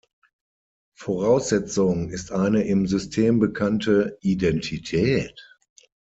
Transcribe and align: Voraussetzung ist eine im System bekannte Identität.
Voraussetzung 0.97 2.09
ist 2.09 2.31
eine 2.31 2.63
im 2.63 2.87
System 2.87 3.37
bekannte 3.37 4.17
Identität. 4.21 5.39